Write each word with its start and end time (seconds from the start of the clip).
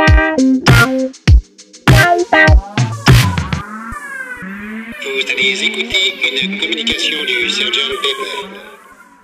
Vous 0.00 0.06
allez 5.30 5.62
écouter 5.62 6.14
une 6.42 6.58
communication 6.58 7.18
du 7.26 7.50
Sergeant 7.50 7.90
Pepper. 8.00 8.48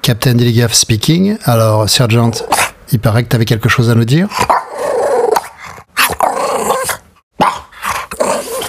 Captain 0.02 0.34
Dilligaff 0.34 0.74
speaking. 0.74 1.38
Alors, 1.44 1.88
Sergeant, 1.88 2.32
il 2.92 2.98
paraît 2.98 3.24
que 3.24 3.30
tu 3.30 3.36
avais 3.36 3.46
quelque 3.46 3.70
chose 3.70 3.88
à 3.88 3.94
nous 3.94 4.04
dire? 4.04 4.28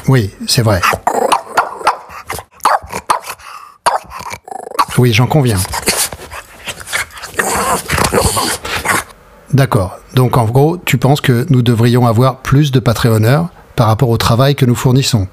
Oui, 0.07 0.33
c'est 0.47 0.61
vrai. 0.61 0.79
Oui, 4.97 5.11
j'en 5.11 5.27
conviens. 5.27 5.59
D'accord. 9.57 9.97
Donc 10.13 10.37
en 10.37 10.45
gros, 10.45 10.77
tu 10.77 10.99
penses 10.99 11.19
que 11.19 11.47
nous 11.49 11.63
devrions 11.63 12.05
avoir 12.05 12.43
plus 12.43 12.71
de 12.71 12.79
Patreonneurs 12.79 13.47
par 13.75 13.87
rapport 13.87 14.09
au 14.09 14.17
travail 14.17 14.53
que 14.53 14.67
nous 14.67 14.75
fournissons 14.75 15.27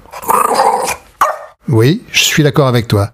Oui, 1.69 2.01
je 2.11 2.23
suis 2.23 2.41
d'accord 2.41 2.67
avec 2.67 2.87
toi. 2.87 3.11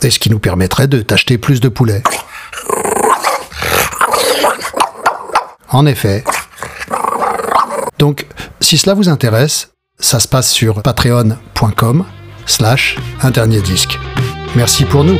Et 0.00 0.08
ce 0.08 0.18
qui 0.18 0.30
nous 0.30 0.38
permettrait 0.38 0.86
de 0.86 1.02
t'acheter 1.02 1.36
plus 1.36 1.60
de 1.60 1.68
poulets. 1.68 2.02
En 5.68 5.84
effet. 5.84 6.24
Donc, 7.98 8.26
si 8.60 8.78
cela 8.78 8.94
vous 8.94 9.10
intéresse, 9.10 9.72
ça 9.98 10.20
se 10.20 10.26
passe 10.26 10.50
sur 10.50 10.80
patreon.com 10.80 12.06
slash 12.46 12.96
un 13.20 13.30
dernier 13.30 13.60
disque. 13.60 13.98
Merci 14.56 14.86
pour 14.86 15.04
nous. 15.04 15.18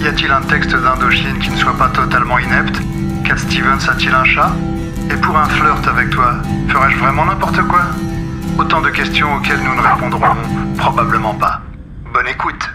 Y 0.00 0.06
a-t-il 0.06 0.32
un 0.32 0.40
texte 0.40 0.74
d'Indochine 0.74 1.38
qui 1.40 1.50
ne 1.50 1.56
soit 1.56 1.76
pas 1.76 1.90
totalement 1.90 2.38
inepte? 2.38 2.80
Cat 3.22 3.36
Stevens 3.36 3.86
a-t-il 3.86 4.14
un 4.14 4.24
chat? 4.24 4.50
Et 5.10 5.16
pour 5.16 5.36
un 5.36 5.44
flirt 5.44 5.86
avec 5.86 6.08
toi, 6.08 6.36
ferais-je 6.68 6.96
vraiment 6.96 7.26
n'importe 7.26 7.60
quoi? 7.68 7.82
Autant 8.58 8.80
de 8.80 8.88
questions 8.88 9.34
auxquelles 9.34 9.62
nous 9.62 9.74
ne 9.74 9.80
répondrons 9.80 10.36
probablement 10.78 11.34
pas. 11.34 11.60
Bonne 12.14 12.28
écoute 12.28 12.70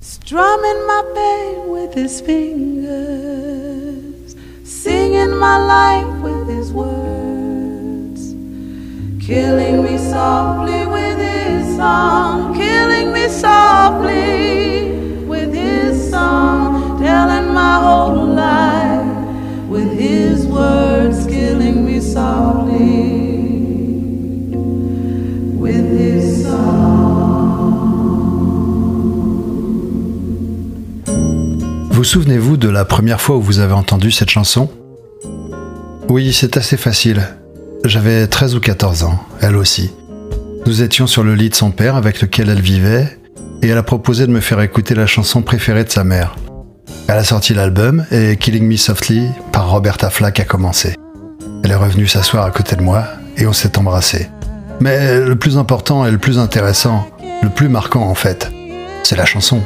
Strumming 0.00 0.86
my 0.86 1.02
pain 1.12 1.70
with 1.70 1.92
his 1.92 2.20
fingers, 2.20 2.86
singing 4.62 5.36
my 5.36 5.58
life 5.58 6.22
with 6.22 6.46
his 6.48 6.72
words, 6.72 8.32
killing 9.26 9.82
me 9.82 9.98
softly 9.98 10.86
with 10.86 11.18
his 11.18 11.76
song, 11.76 12.54
killing 12.54 13.12
me 13.12 13.26
softly 13.28 14.92
with 15.26 15.52
his 15.52 16.10
song, 16.10 17.00
telling 17.00 17.52
my 17.52 17.80
whole 17.80 18.24
life 18.24 19.68
with 19.68 19.98
his 19.98 20.46
words, 20.46 21.26
killing 21.26 21.84
me 21.84 21.98
softly 22.00 23.17
Vous 31.98 32.04
souvenez-vous 32.04 32.56
de 32.56 32.68
la 32.68 32.84
première 32.84 33.20
fois 33.20 33.38
où 33.38 33.42
vous 33.42 33.58
avez 33.58 33.72
entendu 33.72 34.12
cette 34.12 34.30
chanson? 34.30 34.70
Oui, 36.08 36.32
c'est 36.32 36.56
assez 36.56 36.76
facile. 36.76 37.26
J'avais 37.82 38.28
13 38.28 38.54
ou 38.54 38.60
14 38.60 39.02
ans, 39.02 39.18
elle 39.40 39.56
aussi. 39.56 39.90
Nous 40.64 40.82
étions 40.82 41.08
sur 41.08 41.24
le 41.24 41.34
lit 41.34 41.50
de 41.50 41.56
son 41.56 41.72
père 41.72 41.96
avec 41.96 42.20
lequel 42.22 42.50
elle 42.50 42.60
vivait, 42.60 43.18
et 43.62 43.70
elle 43.70 43.78
a 43.78 43.82
proposé 43.82 44.28
de 44.28 44.30
me 44.30 44.38
faire 44.38 44.60
écouter 44.60 44.94
la 44.94 45.08
chanson 45.08 45.42
préférée 45.42 45.82
de 45.82 45.90
sa 45.90 46.04
mère. 46.04 46.36
Elle 47.08 47.18
a 47.18 47.24
sorti 47.24 47.52
l'album 47.52 48.06
et 48.12 48.36
Killing 48.36 48.68
Me 48.68 48.76
Softly 48.76 49.30
par 49.50 49.68
Roberta 49.68 50.08
Flack 50.08 50.38
a 50.38 50.44
commencé. 50.44 50.94
Elle 51.64 51.72
est 51.72 51.74
revenue 51.74 52.06
s'asseoir 52.06 52.44
à 52.44 52.52
côté 52.52 52.76
de 52.76 52.82
moi 52.82 53.06
et 53.36 53.44
on 53.48 53.52
s'est 53.52 53.76
embrassé. 53.76 54.28
Mais 54.78 55.18
le 55.18 55.34
plus 55.34 55.58
important 55.58 56.06
et 56.06 56.12
le 56.12 56.18
plus 56.18 56.38
intéressant, 56.38 57.08
le 57.42 57.48
plus 57.48 57.68
marquant 57.68 58.08
en 58.08 58.14
fait, 58.14 58.52
c'est 59.02 59.16
la 59.16 59.26
chanson. 59.26 59.64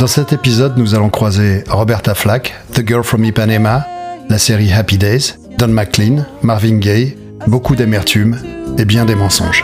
Dans 0.00 0.06
cet 0.06 0.32
épisode, 0.32 0.78
nous 0.78 0.94
allons 0.94 1.10
croiser 1.10 1.62
Roberta 1.68 2.14
Flack, 2.14 2.54
The 2.72 2.88
Girl 2.88 3.04
from 3.04 3.22
Ipanema, 3.22 3.86
la 4.30 4.38
série 4.38 4.72
Happy 4.72 4.96
Days, 4.96 5.34
Don 5.58 5.68
McLean, 5.68 6.24
Marvin 6.42 6.78
Gaye, 6.78 7.18
beaucoup 7.46 7.76
d'amertume 7.76 8.38
et 8.78 8.86
bien 8.86 9.04
des 9.04 9.14
mensonges. 9.14 9.62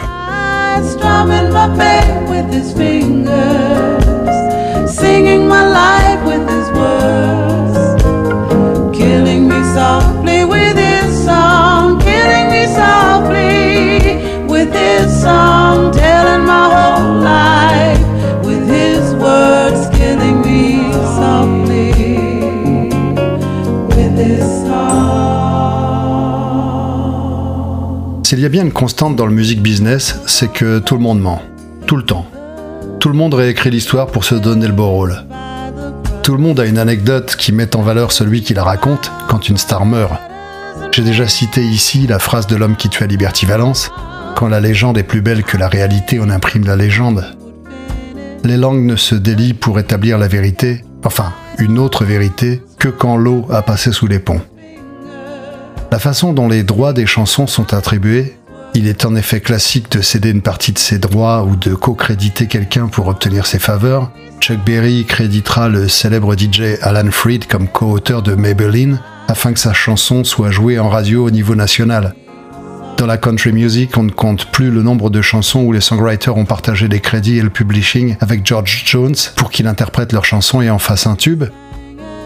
S'il 28.26 28.40
y 28.40 28.44
a 28.44 28.48
bien 28.48 28.64
une 28.64 28.72
constante 28.72 29.14
dans 29.14 29.26
le 29.26 29.32
music 29.32 29.62
business, 29.62 30.18
c'est 30.26 30.52
que 30.52 30.80
tout 30.80 30.96
le 30.96 31.00
monde 31.00 31.20
ment. 31.20 31.40
Tout 31.86 31.94
le 31.94 32.02
temps. 32.02 32.26
Tout 32.98 33.08
le 33.08 33.14
monde 33.14 33.34
réécrit 33.34 33.70
l'histoire 33.70 34.08
pour 34.08 34.24
se 34.24 34.34
donner 34.34 34.66
le 34.66 34.72
beau 34.72 34.88
rôle. 34.88 35.22
Tout 36.24 36.32
le 36.32 36.42
monde 36.42 36.58
a 36.58 36.66
une 36.66 36.78
anecdote 36.78 37.36
qui 37.36 37.52
met 37.52 37.76
en 37.76 37.82
valeur 37.82 38.10
celui 38.10 38.42
qui 38.42 38.52
la 38.52 38.64
raconte 38.64 39.12
quand 39.28 39.48
une 39.48 39.58
star 39.58 39.86
meurt. 39.86 40.12
J'ai 40.90 41.02
déjà 41.02 41.28
cité 41.28 41.62
ici 41.62 42.08
la 42.08 42.18
phrase 42.18 42.48
de 42.48 42.56
l'homme 42.56 42.74
qui 42.74 42.88
tua 42.88 43.06
Liberty 43.06 43.46
Valence 43.46 43.92
Quand 44.34 44.48
la 44.48 44.58
légende 44.58 44.98
est 44.98 45.04
plus 45.04 45.20
belle 45.20 45.44
que 45.44 45.56
la 45.56 45.68
réalité, 45.68 46.18
on 46.20 46.28
imprime 46.28 46.66
la 46.66 46.74
légende. 46.74 47.24
Les 48.42 48.56
langues 48.56 48.82
ne 48.82 48.96
se 48.96 49.14
délient 49.14 49.54
pour 49.54 49.78
établir 49.78 50.18
la 50.18 50.26
vérité, 50.26 50.84
enfin, 51.04 51.32
une 51.60 51.78
autre 51.78 52.04
vérité, 52.04 52.60
que 52.80 52.88
quand 52.88 53.16
l'eau 53.16 53.46
a 53.52 53.62
passé 53.62 53.92
sous 53.92 54.08
les 54.08 54.18
ponts. 54.18 54.40
La 55.96 56.00
façon 56.00 56.34
dont 56.34 56.46
les 56.46 56.62
droits 56.62 56.92
des 56.92 57.06
chansons 57.06 57.46
sont 57.46 57.72
attribués, 57.72 58.36
il 58.74 58.86
est 58.86 59.06
en 59.06 59.16
effet 59.16 59.40
classique 59.40 59.90
de 59.90 60.02
céder 60.02 60.28
une 60.28 60.42
partie 60.42 60.72
de 60.72 60.78
ses 60.78 60.98
droits 60.98 61.44
ou 61.44 61.56
de 61.56 61.74
co-créditer 61.74 62.48
quelqu'un 62.48 62.88
pour 62.88 63.08
obtenir 63.08 63.46
ses 63.46 63.58
faveurs. 63.58 64.10
Chuck 64.38 64.62
Berry 64.62 65.06
créditera 65.06 65.70
le 65.70 65.88
célèbre 65.88 66.36
DJ 66.36 66.76
Alan 66.82 67.10
Freed 67.10 67.46
comme 67.46 67.66
co-auteur 67.66 68.20
de 68.20 68.34
Maybelline 68.34 69.00
afin 69.26 69.54
que 69.54 69.58
sa 69.58 69.72
chanson 69.72 70.22
soit 70.22 70.50
jouée 70.50 70.78
en 70.78 70.90
radio 70.90 71.26
au 71.26 71.30
niveau 71.30 71.54
national. 71.54 72.14
Dans 72.98 73.06
la 73.06 73.16
country 73.16 73.52
music, 73.52 73.96
on 73.96 74.02
ne 74.02 74.10
compte 74.10 74.52
plus 74.52 74.70
le 74.70 74.82
nombre 74.82 75.08
de 75.08 75.22
chansons 75.22 75.62
où 75.62 75.72
les 75.72 75.80
songwriters 75.80 76.36
ont 76.36 76.44
partagé 76.44 76.88
les 76.88 77.00
crédits 77.00 77.38
et 77.38 77.42
le 77.42 77.48
publishing 77.48 78.16
avec 78.20 78.44
George 78.44 78.82
Jones 78.84 79.16
pour 79.34 79.50
qu'il 79.50 79.66
interprète 79.66 80.12
leur 80.12 80.26
chanson 80.26 80.60
et 80.60 80.68
en 80.68 80.78
fasse 80.78 81.06
un 81.06 81.16
tube. 81.16 81.44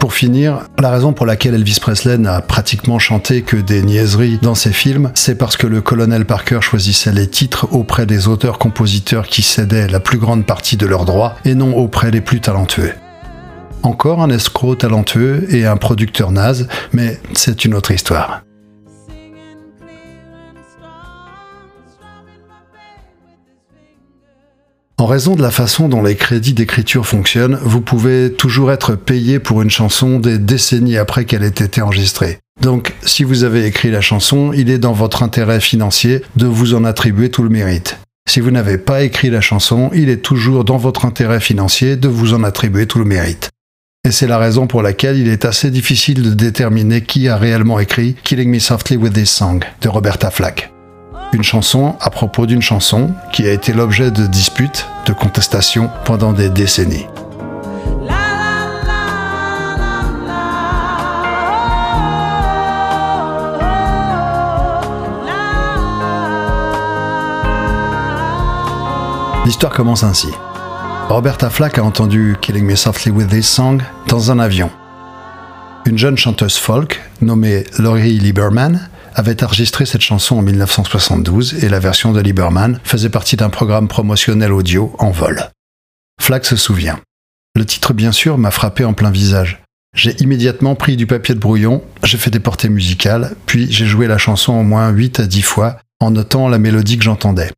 Pour 0.01 0.13
finir, 0.13 0.63
la 0.79 0.89
raison 0.89 1.13
pour 1.13 1.27
laquelle 1.27 1.53
Elvis 1.53 1.77
Presley 1.79 2.17
n'a 2.17 2.41
pratiquement 2.41 2.97
chanté 2.97 3.43
que 3.43 3.55
des 3.55 3.83
niaiseries 3.83 4.39
dans 4.41 4.55
ses 4.55 4.73
films, 4.73 5.11
c'est 5.13 5.35
parce 5.35 5.57
que 5.57 5.67
le 5.67 5.79
colonel 5.79 6.25
Parker 6.25 6.57
choisissait 6.59 7.11
les 7.11 7.27
titres 7.27 7.67
auprès 7.71 8.07
des 8.07 8.27
auteurs-compositeurs 8.27 9.27
qui 9.27 9.43
cédaient 9.43 9.87
la 9.87 9.99
plus 9.99 10.17
grande 10.17 10.47
partie 10.47 10.75
de 10.75 10.87
leurs 10.87 11.05
droits 11.05 11.35
et 11.45 11.53
non 11.53 11.77
auprès 11.77 12.09
des 12.09 12.21
plus 12.21 12.41
talentueux. 12.41 12.93
Encore 13.83 14.23
un 14.23 14.31
escroc 14.31 14.77
talentueux 14.77 15.45
et 15.53 15.67
un 15.67 15.77
producteur 15.77 16.31
naze, 16.31 16.67
mais 16.93 17.19
c'est 17.33 17.63
une 17.63 17.75
autre 17.75 17.91
histoire. 17.91 18.41
En 24.97 25.05
raison 25.07 25.35
de 25.35 25.41
la 25.41 25.51
façon 25.51 25.89
dont 25.89 26.03
les 26.03 26.15
crédits 26.15 26.53
d'écriture 26.53 27.07
fonctionnent, 27.07 27.57
vous 27.63 27.81
pouvez 27.81 28.31
toujours 28.31 28.71
être 28.71 28.95
payé 28.95 29.39
pour 29.39 29.61
une 29.61 29.71
chanson 29.71 30.19
des 30.19 30.37
décennies 30.37 30.97
après 30.97 31.25
qu'elle 31.25 31.43
ait 31.43 31.47
été 31.47 31.81
enregistrée. 31.81 32.39
Donc, 32.61 32.93
si 33.03 33.23
vous 33.23 33.43
avez 33.43 33.65
écrit 33.65 33.89
la 33.89 34.01
chanson, 34.01 34.53
il 34.53 34.69
est 34.69 34.77
dans 34.77 34.93
votre 34.93 35.23
intérêt 35.23 35.59
financier 35.59 36.21
de 36.35 36.45
vous 36.45 36.75
en 36.75 36.85
attribuer 36.85 37.31
tout 37.31 37.41
le 37.41 37.49
mérite. 37.49 37.97
Si 38.29 38.39
vous 38.39 38.51
n'avez 38.51 38.77
pas 38.77 39.01
écrit 39.01 39.31
la 39.31 39.41
chanson, 39.41 39.89
il 39.93 40.09
est 40.09 40.21
toujours 40.21 40.63
dans 40.63 40.77
votre 40.77 41.05
intérêt 41.05 41.39
financier 41.39 41.95
de 41.95 42.07
vous 42.07 42.33
en 42.33 42.43
attribuer 42.43 42.85
tout 42.85 42.99
le 42.99 43.05
mérite. 43.05 43.49
Et 44.07 44.11
c'est 44.11 44.27
la 44.27 44.37
raison 44.37 44.67
pour 44.67 44.81
laquelle 44.81 45.17
il 45.17 45.27
est 45.27 45.45
assez 45.45 45.69
difficile 45.69 46.21
de 46.21 46.33
déterminer 46.33 47.01
qui 47.01 47.27
a 47.27 47.37
réellement 47.37 47.79
écrit 47.79 48.15
Killing 48.23 48.49
Me 48.49 48.59
Softly 48.59 48.97
with 48.97 49.13
This 49.13 49.31
Song 49.31 49.63
de 49.81 49.89
Roberta 49.89 50.31
Flack 50.31 50.70
une 51.33 51.43
chanson 51.43 51.95
à 52.01 52.09
propos 52.09 52.45
d'une 52.45 52.61
chanson 52.61 53.11
qui 53.31 53.47
a 53.47 53.51
été 53.51 53.73
l'objet 53.73 54.11
de 54.11 54.27
disputes, 54.27 54.87
de 55.05 55.13
contestations 55.13 55.89
pendant 56.05 56.33
des 56.33 56.49
décennies. 56.49 57.07
L'histoire 69.45 69.73
commence 69.73 70.03
ainsi. 70.03 70.29
Roberta 71.09 71.49
Flack 71.49 71.77
a 71.77 71.83
entendu 71.83 72.37
Killing 72.41 72.65
Me 72.65 72.75
Softly 72.75 73.11
with 73.11 73.29
This 73.29 73.47
Song 73.49 73.81
dans 74.07 74.31
un 74.31 74.39
avion. 74.39 74.69
Une 75.85 75.97
jeune 75.97 76.15
chanteuse 76.15 76.57
folk 76.57 77.01
nommée 77.21 77.65
Laurie 77.79 78.19
Lieberman 78.19 78.87
avait 79.15 79.43
enregistré 79.43 79.85
cette 79.85 80.01
chanson 80.01 80.37
en 80.37 80.41
1972 80.41 81.63
et 81.63 81.69
la 81.69 81.79
version 81.79 82.11
de 82.11 82.21
Lieberman 82.21 82.79
faisait 82.83 83.09
partie 83.09 83.35
d'un 83.35 83.49
programme 83.49 83.87
promotionnel 83.87 84.51
audio 84.51 84.95
en 84.99 85.11
vol. 85.11 85.49
Flack 86.21 86.45
se 86.45 86.55
souvient. 86.55 86.99
Le 87.55 87.65
titre, 87.65 87.93
bien 87.93 88.11
sûr, 88.11 88.37
m'a 88.37 88.51
frappé 88.51 88.85
en 88.85 88.93
plein 88.93 89.11
visage. 89.11 89.61
J'ai 89.93 90.15
immédiatement 90.21 90.75
pris 90.75 90.95
du 90.95 91.05
papier 91.05 91.35
de 91.35 91.39
brouillon, 91.39 91.83
j'ai 92.03 92.17
fait 92.17 92.29
des 92.29 92.39
portées 92.39 92.69
musicales, 92.69 93.35
puis 93.45 93.69
j'ai 93.71 93.85
joué 93.85 94.07
la 94.07 94.17
chanson 94.17 94.53
au 94.53 94.63
moins 94.63 94.89
8 94.89 95.19
à 95.19 95.27
10 95.27 95.41
fois 95.41 95.77
en 95.99 96.11
notant 96.11 96.47
la 96.47 96.59
mélodie 96.59 96.97
que 96.97 97.03
j'entendais. 97.03 97.51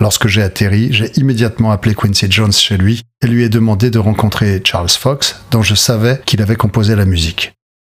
Lorsque 0.00 0.26
j'ai 0.26 0.42
atterri, 0.42 0.92
j'ai 0.92 1.12
immédiatement 1.16 1.70
appelé 1.70 1.94
Quincy 1.94 2.26
Jones 2.28 2.52
chez 2.52 2.76
lui 2.76 3.02
et 3.22 3.28
lui 3.28 3.44
ai 3.44 3.48
demandé 3.48 3.90
de 3.90 4.00
rencontrer 4.00 4.60
Charles 4.64 4.88
Fox, 4.88 5.40
dont 5.52 5.62
je 5.62 5.76
savais 5.76 6.20
qu'il 6.26 6.42
avait 6.42 6.56
composé 6.56 6.96
la 6.96 7.04
musique. 7.04 7.52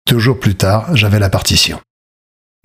Deux 0.07 0.19
jours 0.19 0.39
plus 0.39 0.55
tard, 0.55 0.95
j'avais 0.95 1.19
la 1.19 1.29
partition. 1.29 1.81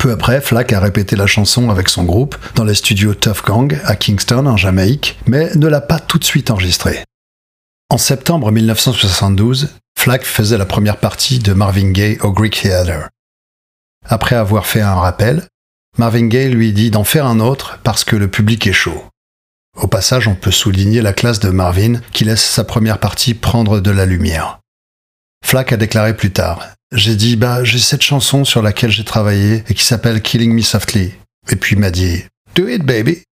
Peu 0.03 0.11
après, 0.11 0.41
Flack 0.41 0.73
a 0.73 0.81
répété 0.81 1.15
la 1.15 1.29
chanson 1.29 1.71
avec 1.71 1.89
son 1.89 2.03
groupe 2.03 2.35
dans 2.57 2.65
les 2.65 2.75
studios 2.75 3.15
Tough 3.15 3.45
Gang 3.47 3.79
à 3.85 3.95
Kingston, 3.95 4.47
en 4.47 4.57
Jamaïque, 4.57 5.17
mais 5.29 5.55
ne 5.55 5.69
l'a 5.69 5.81
pas 5.81 6.01
tout 6.01 6.19
de 6.19 6.25
suite 6.25 6.51
enregistrée. 6.51 7.05
En 7.89 7.99
septembre 7.99 8.51
1972, 8.51 9.69
Flack 9.97 10.25
faisait 10.25 10.59
la 10.59 10.67
première 10.67 10.97
partie 10.97 11.39
de 11.39 11.53
Marvin 11.53 11.93
Gaye 11.93 12.19
au 12.19 12.33
Greek 12.33 12.61
Theatre. 12.61 13.11
Après 14.05 14.35
avoir 14.35 14.67
fait 14.67 14.81
un 14.81 14.97
rappel, 14.97 15.47
Marvin 15.97 16.27
Gaye 16.27 16.51
lui 16.51 16.73
dit 16.73 16.91
d'en 16.91 17.05
faire 17.05 17.27
un 17.27 17.39
autre 17.39 17.79
parce 17.85 18.03
que 18.03 18.17
le 18.17 18.27
public 18.27 18.67
est 18.67 18.73
chaud. 18.73 19.05
Au 19.77 19.87
passage, 19.87 20.27
on 20.27 20.35
peut 20.35 20.51
souligner 20.51 21.01
la 21.01 21.13
classe 21.13 21.39
de 21.39 21.51
Marvin 21.51 22.01
qui 22.13 22.25
laisse 22.25 22.45
sa 22.45 22.65
première 22.65 22.99
partie 22.99 23.35
prendre 23.35 23.79
de 23.79 23.91
la 23.93 24.05
lumière. 24.05 24.62
Flack 25.43 25.73
a 25.73 25.77
déclaré 25.77 26.17
plus 26.17 26.33
tard 26.33 26.61
j'ai 26.93 27.17
dit, 27.17 27.37
bah, 27.37 27.65
j'ai 27.65 27.79
cette 27.79 28.03
chanson 28.03 28.45
sur 28.45 28.63
laquelle 28.63 28.91
j'ai 28.91 29.05
travaillé 29.05 29.65
et 29.69 29.75
qui 29.75 29.85
s'appelle 29.85 30.21
Killing 30.21 30.53
Me 30.53 30.61
Softly. 30.61 31.13
Et 31.51 31.57
puis 31.57 31.75
il 31.75 31.81
m'a 31.81 31.91
dit, 31.91 32.25
Do 32.55 32.69
it, 32.69 32.85
baby. 32.85 33.23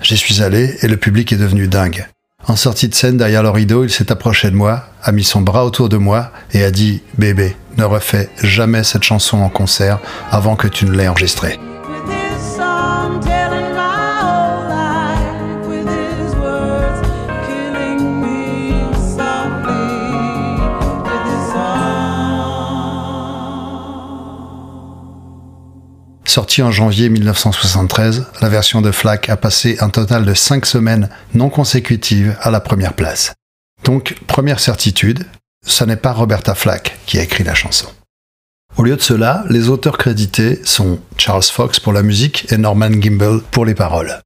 J'y 0.00 0.16
suis 0.16 0.42
allé 0.42 0.76
et 0.82 0.88
le 0.88 0.96
public 0.96 1.32
est 1.32 1.36
devenu 1.36 1.68
dingue. 1.68 2.06
En 2.46 2.54
sortie 2.54 2.88
de 2.88 2.94
scène 2.94 3.16
derrière 3.16 3.42
le 3.42 3.50
rideau, 3.50 3.82
il 3.82 3.90
s'est 3.90 4.12
approché 4.12 4.50
de 4.50 4.56
moi, 4.56 4.88
a 5.02 5.10
mis 5.10 5.24
son 5.24 5.40
bras 5.40 5.64
autour 5.64 5.88
de 5.88 5.96
moi 5.96 6.30
et 6.52 6.62
a 6.62 6.70
dit, 6.70 7.02
bébé, 7.18 7.56
ne 7.76 7.84
refais 7.84 8.30
jamais 8.42 8.84
cette 8.84 9.02
chanson 9.02 9.38
en 9.38 9.48
concert 9.48 9.98
avant 10.30 10.54
que 10.54 10.68
tu 10.68 10.84
ne 10.84 10.92
l'aies 10.92 11.08
enregistrée. 11.08 11.58
Sortie 26.36 26.60
en 26.60 26.70
janvier 26.70 27.08
1973, 27.08 28.26
la 28.42 28.50
version 28.50 28.82
de 28.82 28.90
Flack 28.90 29.30
a 29.30 29.38
passé 29.38 29.78
un 29.80 29.88
total 29.88 30.26
de 30.26 30.34
5 30.34 30.66
semaines 30.66 31.08
non 31.32 31.48
consécutives 31.48 32.36
à 32.42 32.50
la 32.50 32.60
première 32.60 32.92
place. 32.92 33.32
Donc, 33.84 34.16
première 34.26 34.60
certitude, 34.60 35.24
ce 35.64 35.82
n'est 35.84 35.96
pas 35.96 36.12
Roberta 36.12 36.54
Flack 36.54 36.98
qui 37.06 37.18
a 37.18 37.22
écrit 37.22 37.42
la 37.42 37.54
chanson. 37.54 37.86
Au 38.76 38.82
lieu 38.82 38.96
de 38.96 39.00
cela, 39.00 39.46
les 39.48 39.70
auteurs 39.70 39.96
crédités 39.96 40.60
sont 40.66 41.00
Charles 41.16 41.42
Fox 41.42 41.80
pour 41.80 41.94
la 41.94 42.02
musique 42.02 42.52
et 42.52 42.58
Norman 42.58 42.92
Gimbel 43.00 43.40
pour 43.50 43.64
les 43.64 43.74
paroles. 43.74 44.20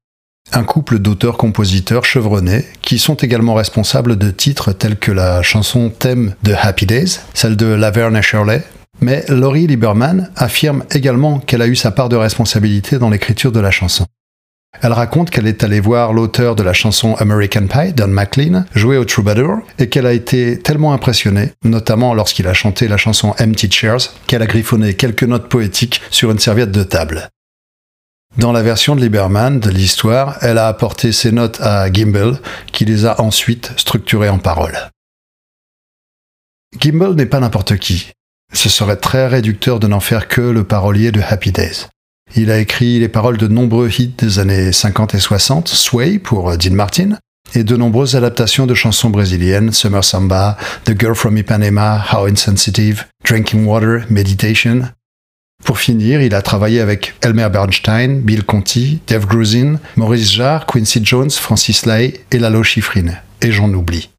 Un 0.51 0.65
couple 0.65 0.99
d'auteurs-compositeurs 0.99 2.03
chevronnés 2.03 2.65
qui 2.81 2.99
sont 2.99 3.15
également 3.15 3.53
responsables 3.53 4.17
de 4.17 4.31
titres 4.31 4.73
tels 4.73 4.99
que 4.99 5.13
la 5.13 5.43
chanson 5.43 5.89
thème 5.89 6.35
de 6.43 6.53
Happy 6.61 6.85
Days, 6.85 7.21
celle 7.33 7.55
de 7.55 7.67
Laverne 7.67 8.21
Shirley, 8.21 8.65
mais 9.01 9.25
Laurie 9.27 9.67
Lieberman 9.67 10.31
affirme 10.35 10.85
également 10.91 11.39
qu'elle 11.39 11.61
a 11.61 11.67
eu 11.67 11.75
sa 11.75 11.91
part 11.91 12.09
de 12.09 12.15
responsabilité 12.15 12.99
dans 12.99 13.09
l'écriture 13.09 13.51
de 13.51 13.59
la 13.59 13.71
chanson. 13.71 14.05
Elle 14.81 14.93
raconte 14.93 15.29
qu'elle 15.29 15.47
est 15.47 15.63
allée 15.63 15.81
voir 15.81 16.13
l'auteur 16.13 16.55
de 16.55 16.63
la 16.63 16.73
chanson 16.73 17.15
American 17.15 17.67
Pie, 17.67 17.93
Don 17.93 18.07
McLean, 18.07 18.63
jouer 18.73 18.97
au 18.97 19.05
Troubadour, 19.05 19.59
et 19.77 19.89
qu'elle 19.89 20.05
a 20.05 20.13
été 20.13 20.59
tellement 20.59 20.93
impressionnée, 20.93 21.51
notamment 21.65 22.13
lorsqu'il 22.13 22.47
a 22.47 22.53
chanté 22.53 22.87
la 22.87 22.97
chanson 22.97 23.35
Empty 23.39 23.69
Chairs, 23.69 24.13
qu'elle 24.27 24.41
a 24.41 24.47
griffonné 24.47 24.93
quelques 24.93 25.23
notes 25.23 25.49
poétiques 25.49 26.01
sur 26.09 26.31
une 26.31 26.39
serviette 26.39 26.71
de 26.71 26.83
table. 26.83 27.29
Dans 28.37 28.53
la 28.53 28.63
version 28.63 28.95
de 28.95 29.01
Lieberman 29.01 29.59
de 29.59 29.69
l'histoire, 29.69 30.37
elle 30.41 30.57
a 30.57 30.67
apporté 30.67 31.11
ses 31.11 31.33
notes 31.33 31.59
à 31.59 31.91
Gimbel, 31.91 32.39
qui 32.71 32.85
les 32.85 33.05
a 33.05 33.19
ensuite 33.19 33.73
structurées 33.75 34.29
en 34.29 34.39
paroles. 34.39 34.89
Gimbel 36.79 37.11
n'est 37.11 37.25
pas 37.25 37.41
n'importe 37.41 37.75
qui. 37.75 38.13
Ce 38.53 38.69
serait 38.69 38.97
très 38.97 39.27
réducteur 39.27 39.79
de 39.79 39.87
n'en 39.87 39.99
faire 39.99 40.27
que 40.27 40.41
le 40.41 40.63
parolier 40.63 41.11
de 41.11 41.21
Happy 41.21 41.51
Days. 41.51 41.87
Il 42.35 42.51
a 42.51 42.59
écrit 42.59 42.99
les 42.99 43.09
paroles 43.09 43.37
de 43.37 43.47
nombreux 43.47 43.89
hits 43.89 44.13
des 44.17 44.39
années 44.39 44.71
50 44.71 45.15
et 45.15 45.19
60, 45.19 45.67
Sway 45.67 46.19
pour 46.19 46.57
Dean 46.57 46.73
Martin, 46.73 47.17
et 47.55 47.63
de 47.63 47.75
nombreuses 47.75 48.15
adaptations 48.15 48.65
de 48.65 48.73
chansons 48.73 49.09
brésiliennes, 49.09 49.73
Summer 49.73 50.03
Samba, 50.03 50.57
The 50.85 50.97
Girl 50.97 51.15
from 51.15 51.37
Ipanema, 51.37 52.05
How 52.11 52.27
Insensitive, 52.27 53.05
Drinking 53.25 53.65
Water, 53.65 54.05
Meditation. 54.09 54.83
Pour 55.63 55.79
finir, 55.79 56.21
il 56.21 56.33
a 56.33 56.41
travaillé 56.41 56.79
avec 56.79 57.15
Elmer 57.21 57.49
Bernstein, 57.51 58.21
Bill 58.21 58.43
Conti, 58.43 58.99
Dave 59.07 59.25
Grusin, 59.25 59.79
Maurice 59.95 60.31
Jarre, 60.31 60.65
Quincy 60.65 61.01
Jones, 61.03 61.31
Francis 61.31 61.85
Lai 61.85 62.21
et 62.31 62.39
Lalo 62.39 62.63
Schifrin. 62.63 63.11
Et 63.41 63.51
j'en 63.51 63.71
oublie. 63.73 64.10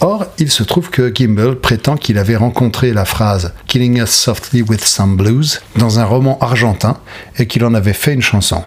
Or, 0.00 0.26
il 0.38 0.50
se 0.50 0.62
trouve 0.62 0.90
que 0.90 1.12
Gimbel 1.14 1.56
prétend 1.56 1.96
qu'il 1.96 2.18
avait 2.18 2.36
rencontré 2.36 2.92
la 2.92 3.06
phrase 3.06 3.54
Killing 3.66 4.02
Us 4.02 4.10
Softly 4.10 4.62
with 4.62 4.84
Some 4.84 5.16
Blues 5.16 5.62
dans 5.76 5.98
un 5.98 6.04
roman 6.04 6.38
argentin 6.40 7.00
et 7.38 7.46
qu'il 7.46 7.64
en 7.64 7.72
avait 7.72 7.94
fait 7.94 8.12
une 8.12 8.22
chanson. 8.22 8.62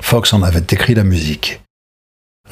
Fox 0.00 0.34
en 0.34 0.42
avait 0.42 0.64
écrit 0.70 0.94
la 0.94 1.04
musique. 1.04 1.62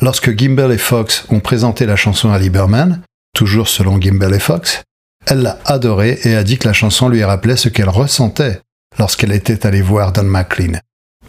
Lorsque 0.01 0.37
Gimbel 0.37 0.73
et 0.73 0.79
Fox 0.79 1.27
ont 1.29 1.41
présenté 1.41 1.85
la 1.85 1.97
chanson 1.97 2.31
à 2.33 2.39
Lieberman, 2.39 3.03
toujours 3.35 3.69
selon 3.69 4.01
Gimbel 4.01 4.33
et 4.33 4.39
Fox, 4.39 4.83
elle 5.27 5.43
l'a 5.43 5.59
adorée 5.67 6.19
et 6.25 6.35
a 6.35 6.43
dit 6.43 6.59
que 6.59 6.67
la 6.67 6.73
chanson 6.73 7.09
lui 7.09 7.23
rappelait 7.23 7.57
ce 7.57 7.69
qu'elle 7.69 7.91
ressentait 7.91 8.61
lorsqu'elle 8.99 9.33
était 9.33 9.67
allée 9.67 9.83
voir 9.83 10.13
Don 10.13 10.25
McLean. 10.25 10.79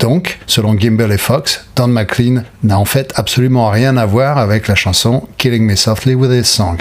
Donc, 0.03 0.38
selon 0.48 0.77
Gimbel 0.77 1.13
et 1.13 1.17
Fox, 1.17 1.63
Don 1.77 1.88
McLean 1.88 2.43
n'a 2.62 2.77
en 2.77 2.83
fait 2.83 3.13
absolument 3.15 3.69
rien 3.69 3.95
à 3.95 4.05
voir 4.05 4.38
avec 4.38 4.67
la 4.67 4.75
chanson 4.75 5.29
Killing 5.38 5.63
Me 5.63 5.77
Softly 5.77 6.13
with 6.13 6.29
His 6.29 6.43
Song. 6.43 6.75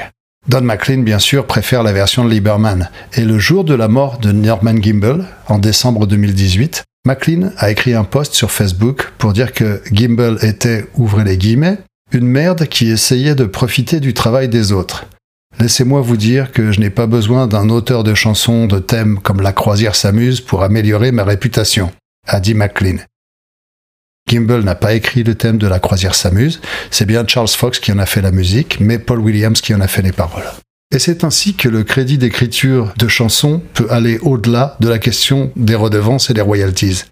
Don 0.48 0.62
McLean, 0.62 1.02
bien 1.02 1.20
sûr, 1.20 1.46
préfère 1.46 1.84
la 1.84 1.92
version 1.92 2.24
de 2.24 2.30
Lieberman. 2.30 2.90
Et 3.14 3.24
le 3.24 3.38
jour 3.38 3.62
de 3.62 3.74
la 3.74 3.86
mort 3.86 4.18
de 4.18 4.32
Norman 4.32 4.74
Gimbel, 4.82 5.24
en 5.46 5.60
décembre 5.60 6.08
2018, 6.08 6.82
McLean 7.06 7.52
a 7.58 7.70
écrit 7.70 7.94
un 7.94 8.02
post 8.02 8.34
sur 8.34 8.50
Facebook 8.50 9.12
pour 9.18 9.32
dire 9.32 9.52
que 9.52 9.80
Gimbel 9.92 10.38
était, 10.42 10.86
ouvrez 10.96 11.22
les 11.22 11.38
guillemets, 11.38 11.78
une 12.10 12.26
merde 12.26 12.66
qui 12.66 12.90
essayait 12.90 13.36
de 13.36 13.44
profiter 13.44 14.00
du 14.00 14.14
travail 14.14 14.48
des 14.48 14.72
autres. 14.72 15.06
Laissez-moi 15.60 16.00
vous 16.00 16.16
dire 16.16 16.50
que 16.50 16.72
je 16.72 16.80
n'ai 16.80 16.90
pas 16.90 17.06
besoin 17.06 17.46
d'un 17.46 17.68
auteur 17.68 18.02
de 18.02 18.14
chansons 18.14 18.66
de 18.66 18.80
thèmes 18.80 19.20
comme 19.20 19.42
La 19.42 19.52
croisière 19.52 19.94
s'amuse 19.94 20.40
pour 20.40 20.64
améliorer 20.64 21.12
ma 21.12 21.22
réputation, 21.22 21.92
a 22.26 22.40
dit 22.40 22.54
McLean. 22.54 22.96
Gimbel 24.28 24.62
n'a 24.62 24.74
pas 24.74 24.94
écrit 24.94 25.24
le 25.24 25.34
thème 25.34 25.58
de 25.58 25.66
La 25.66 25.78
croisière 25.78 26.14
s'amuse, 26.14 26.60
c'est 26.90 27.04
bien 27.04 27.24
Charles 27.26 27.48
Fox 27.48 27.78
qui 27.78 27.92
en 27.92 27.98
a 27.98 28.06
fait 28.06 28.22
la 28.22 28.30
musique, 28.30 28.78
mais 28.80 28.98
Paul 28.98 29.20
Williams 29.20 29.60
qui 29.60 29.74
en 29.74 29.80
a 29.80 29.88
fait 29.88 30.02
les 30.02 30.12
paroles. 30.12 30.50
Et 30.94 30.98
c'est 30.98 31.24
ainsi 31.24 31.54
que 31.54 31.68
le 31.68 31.84
crédit 31.84 32.18
d'écriture 32.18 32.92
de 32.98 33.08
chansons 33.08 33.62
peut 33.72 33.86
aller 33.90 34.18
au-delà 34.18 34.76
de 34.80 34.88
la 34.88 34.98
question 34.98 35.50
des 35.56 35.74
redevances 35.74 36.28
et 36.28 36.34
des 36.34 36.42
royalties. 36.42 37.04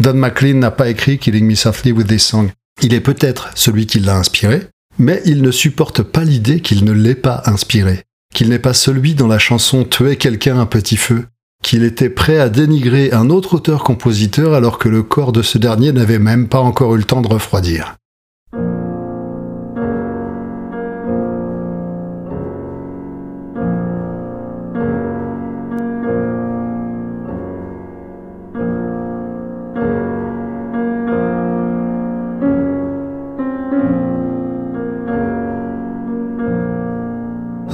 Don 0.00 0.14
McLean 0.14 0.58
n'a 0.58 0.70
pas 0.70 0.90
écrit 0.90 1.18
Killing 1.18 1.46
Me 1.46 1.54
Softly 1.54 1.92
with 1.92 2.08
This 2.08 2.26
Song. 2.26 2.50
Il 2.82 2.92
est 2.92 3.00
peut-être 3.00 3.50
celui 3.54 3.86
qui 3.86 4.00
l'a 4.00 4.16
inspiré, 4.16 4.68
mais 4.98 5.22
il 5.24 5.40
ne 5.40 5.50
supporte 5.50 6.02
pas 6.02 6.24
l'idée 6.24 6.60
qu'il 6.60 6.84
ne 6.84 6.92
l'ait 6.92 7.14
pas 7.14 7.42
inspiré, 7.46 8.02
qu'il 8.34 8.50
n'est 8.50 8.58
pas 8.58 8.74
celui 8.74 9.14
dans 9.14 9.26
la 9.26 9.38
chanson 9.38 9.84
Tuer 9.84 10.16
quelqu'un 10.16 10.60
à 10.60 10.66
petit 10.66 10.98
feu, 10.98 11.26
qu'il 11.66 11.82
était 11.82 12.10
prêt 12.10 12.38
à 12.38 12.48
dénigrer 12.48 13.10
un 13.10 13.28
autre 13.28 13.54
auteur-compositeur 13.54 14.54
alors 14.54 14.78
que 14.78 14.88
le 14.88 15.02
corps 15.02 15.32
de 15.32 15.42
ce 15.42 15.58
dernier 15.58 15.90
n'avait 15.90 16.20
même 16.20 16.46
pas 16.46 16.60
encore 16.60 16.94
eu 16.94 16.98
le 16.98 17.02
temps 17.02 17.22
de 17.22 17.26
refroidir. 17.26 17.96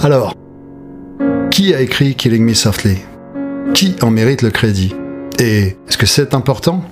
Alors, 0.02 0.34
qui 1.50 1.74
a 1.74 1.82
écrit 1.82 2.14
Killing 2.14 2.42
Me 2.42 2.54
Softly? 2.54 3.11
Qui 3.74 3.96
en 4.02 4.10
mérite 4.10 4.42
le 4.42 4.50
crédit? 4.50 4.94
Et 5.38 5.76
est-ce 5.88 5.96
que 5.96 6.06
c'est 6.06 6.34
important? 6.34 6.84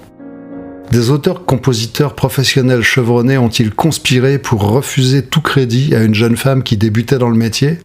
Des 0.90 1.10
auteurs-compositeurs 1.10 2.14
professionnels 2.14 2.82
chevronnés 2.82 3.38
ont-ils 3.38 3.72
conspiré 3.72 4.38
pour 4.38 4.62
refuser 4.62 5.22
tout 5.22 5.42
crédit 5.42 5.94
à 5.94 6.02
une 6.02 6.14
jeune 6.14 6.36
femme 6.36 6.62
qui 6.62 6.76
débutait 6.76 7.18
dans 7.18 7.28
le 7.28 7.36
métier? 7.36 7.78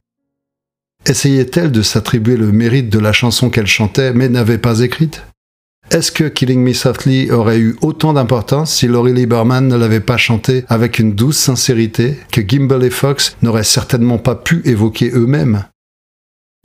Essayait-elle 1.05 1.71
de 1.71 1.81
s'attribuer 1.81 2.37
le 2.37 2.51
mérite 2.51 2.89
de 2.89 2.97
la 2.97 3.11
chanson 3.11 3.49
qu'elle 3.49 3.67
chantait 3.67 4.13
mais 4.13 4.29
n'avait 4.29 4.57
pas 4.57 4.79
écrite? 4.79 5.23
Est-ce 5.91 6.11
que 6.11 6.23
Killing 6.23 6.63
Me 6.63 6.73
Softly 6.73 7.29
aurait 7.31 7.59
eu 7.59 7.75
autant 7.81 8.13
d'importance 8.13 8.73
si 8.73 8.87
Laurie 8.87 9.13
Lieberman 9.13 9.67
ne 9.67 9.75
l'avait 9.75 9.99
pas 9.99 10.17
chanté 10.17 10.63
avec 10.67 10.97
une 10.97 11.13
douce 11.13 11.37
sincérité 11.37 12.17
que 12.31 12.41
Gimbal 12.41 12.83
et 12.83 12.89
Fox 12.89 13.35
n'auraient 13.43 13.63
certainement 13.63 14.17
pas 14.17 14.35
pu 14.35 14.61
évoquer 14.65 15.11
eux-mêmes? 15.13 15.65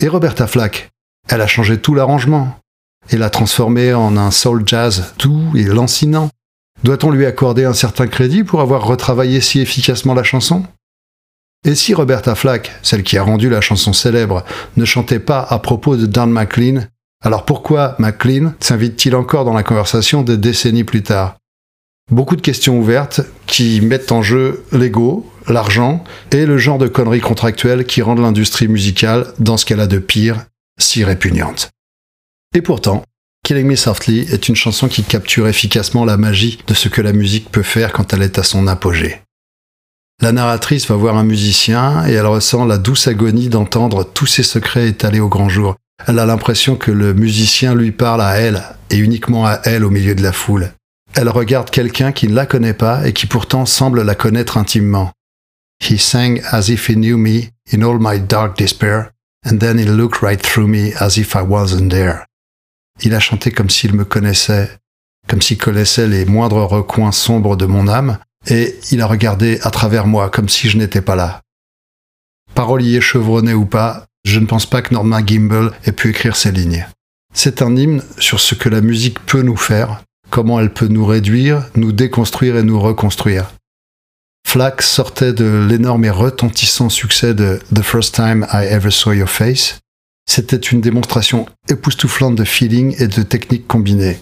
Et 0.01 0.09
Roberta 0.09 0.47
Flack? 0.47 0.90
Elle 1.29 1.41
a 1.41 1.47
changé 1.47 1.79
tout 1.79 1.95
l'arrangement. 1.95 2.57
Et 3.11 3.17
l'a 3.17 3.31
transformé 3.31 3.93
en 3.95 4.17
un 4.17 4.31
soul 4.31 4.63
jazz 4.67 5.15
doux 5.19 5.57
et 5.57 5.65
lancinant. 5.65 6.31
Doit-on 6.85 7.11
lui 7.11 7.27
accorder 7.27 7.65
un 7.65 7.73
certain 7.73 8.07
crédit 8.07 8.45
pour 8.45 8.61
avoir 8.61 8.85
retravaillé 8.87 9.41
si 9.41 9.61
efficacement 9.61 10.15
la 10.15 10.23
chanson? 10.23 10.65
Et 11.67 11.75
si 11.75 11.93
Roberta 11.93 12.35
Flack, 12.35 12.73
celle 12.83 13.03
qui 13.03 13.19
a 13.19 13.23
rendu 13.23 13.51
la 13.51 13.61
chanson 13.61 13.93
célèbre, 13.93 14.45
ne 14.77 14.85
chantait 14.85 15.19
pas 15.19 15.41
à 15.43 15.59
propos 15.59 15.97
de 15.97 16.07
Don 16.07 16.27
McLean, 16.27 16.85
alors 17.23 17.45
pourquoi 17.45 17.97
McLean 17.99 18.55
s'invite-t-il 18.61 19.15
encore 19.15 19.45
dans 19.45 19.53
la 19.53 19.63
conversation 19.63 20.23
des 20.23 20.39
décennies 20.39 20.85
plus 20.85 21.03
tard? 21.03 21.37
Beaucoup 22.11 22.35
de 22.35 22.41
questions 22.41 22.79
ouvertes 22.79 23.21
qui 23.47 23.83
mettent 23.83 24.11
en 24.11 24.23
jeu 24.23 24.65
l'ego, 24.73 25.31
l'argent 25.49 26.03
et 26.33 26.47
le 26.47 26.57
genre 26.57 26.79
de 26.79 26.89
conneries 26.89 27.21
contractuelles 27.21 27.85
qui 27.85 28.01
rendent 28.01 28.21
l'industrie 28.21 28.69
musicale, 28.69 29.27
dans 29.39 29.59
ce 29.59 29.67
qu'elle 29.67 29.81
a 29.81 29.87
de 29.87 29.99
pire, 29.99 30.47
si 30.81 31.05
répugnante. 31.05 31.71
Et 32.55 32.63
pourtant, 32.63 33.05
Killing 33.45 33.67
Me 33.67 33.77
Softly 33.77 34.21
est 34.33 34.49
une 34.49 34.57
chanson 34.57 34.89
qui 34.89 35.03
capture 35.03 35.49
efficacement 35.49 36.05
la 36.05 36.17
magie 36.17 36.59
de 36.67 36.75
ce 36.75 36.89
que 36.89 37.01
la 37.01 37.13
musique 37.13 37.51
peut 37.51 37.63
faire 37.63 37.93
quand 37.93 38.13
elle 38.13 38.23
est 38.23 38.39
à 38.39 38.43
son 38.43 38.67
apogée. 38.67 39.23
La 40.21 40.33
narratrice 40.33 40.87
va 40.87 40.97
voir 40.97 41.17
un 41.17 41.25
musicien 41.25 42.07
et 42.07 42.13
elle 42.13 42.27
ressent 42.27 42.67
la 42.67 42.77
douce 42.77 43.07
agonie 43.09 43.49
d'entendre 43.49 44.05
tous 44.05 44.27
ses 44.27 44.43
secrets 44.43 44.89
étalés 44.89 45.21
au 45.21 45.29
grand 45.29 45.49
jour, 45.49 45.77
elle 46.07 46.19
a 46.19 46.27
l'impression 46.27 46.77
que 46.77 46.91
le 46.91 47.15
musicien 47.15 47.75
lui 47.75 47.93
parle 47.93 48.23
à 48.23 48.37
elle, 48.37 48.63
et 48.91 48.97
uniquement 48.97 49.47
à 49.47 49.61
elle 49.65 49.85
au 49.85 49.91
milieu 49.91 50.15
de 50.15 50.23
la 50.23 50.33
foule. 50.33 50.73
Elle 51.15 51.29
regarde 51.29 51.71
quelqu'un 51.71 52.13
qui 52.13 52.29
ne 52.29 52.35
la 52.35 52.47
connaît 52.47 52.75
pas 52.75 53.07
et 53.07 53.13
qui 53.13 53.27
pourtant 53.27 53.67
semble 53.67 54.03
la 54.03 54.15
connaître 54.15 54.57
intimement. 54.57 55.11
He 55.83 55.99
sang 55.99 56.37
as 56.51 56.69
if 56.69 56.89
he 56.89 56.95
knew 56.95 57.17
me 57.17 57.51
in 57.73 57.83
all 57.83 57.99
my 58.01 58.21
dark 58.21 58.57
despair, 58.57 59.11
and 59.45 59.59
then 59.59 59.79
he 59.79 59.85
looked 59.85 60.23
right 60.23 60.41
through 60.41 60.69
me 60.69 60.93
as 60.99 61.17
if 61.17 61.35
I 61.35 61.43
wasn't 61.43 61.91
there. 61.91 62.27
Il 63.03 63.15
a 63.15 63.21
chanté 63.21 63.51
comme 63.51 63.71
s'il 63.71 63.95
me 63.95 64.05
connaissait, 64.05 64.71
comme 65.29 65.41
s'il 65.41 65.59
connaissait 65.59 66.07
les 66.07 66.25
moindres 66.25 66.69
recoins 66.69 67.13
sombres 67.13 67.57
de 67.57 67.67
mon 67.67 67.89
âme, 67.89 68.19
et 68.47 68.75
il 68.91 69.01
a 69.01 69.07
regardé 69.07 69.59
à 69.63 69.71
travers 69.71 70.07
moi 70.07 70.31
comme 70.31 70.49
si 70.49 70.69
je 70.69 70.77
n'étais 70.77 71.03
pas 71.03 71.17
là. 71.17 71.41
Parolier 72.55 73.01
chevronné 73.01 73.55
ou 73.55 73.65
pas, 73.65 74.07
je 74.25 74.41
ne 74.41 74.47
pense 74.47 74.67
pas 74.67 74.83
que 74.83 74.93
Norma 74.93 75.25
Gimbel 75.25 75.71
ait 75.85 75.93
pu 75.93 76.11
écrire 76.11 76.37
ces 76.37 76.53
lignes. 76.53 76.87
C'est 77.33 77.63
un 77.63 77.77
hymne 77.77 78.03
sur 78.19 78.41
ce 78.41 78.55
que 78.55 78.69
la 78.69 78.81
musique 78.81 79.25
peut 79.25 79.43
nous 79.43 79.57
faire, 79.57 80.03
comment 80.31 80.61
elle 80.61 80.73
peut 80.73 80.89
nous 80.89 81.07
réduire, 81.07 81.69
nous 81.77 81.93
déconstruire 81.93 82.57
et 82.57 82.63
nous 82.63 82.81
reconstruire. 82.81 83.53
Flack 84.53 84.83
sortait 84.83 85.33
de 85.33 85.65
l'énorme 85.69 86.05
et 86.07 86.11
retentissant 86.11 86.89
succès 86.89 87.35
de 87.35 87.61
The 87.73 87.83
First 87.83 88.17
Time 88.17 88.49
I 88.53 88.65
Ever 88.65 88.91
Saw 88.91 89.13
Your 89.13 89.29
Face. 89.29 89.79
C'était 90.29 90.57
une 90.57 90.81
démonstration 90.81 91.47
époustouflante 91.69 92.35
de 92.35 92.43
feeling 92.43 92.97
et 92.99 93.07
de 93.07 93.23
techniques 93.23 93.69
combinées. 93.69 94.19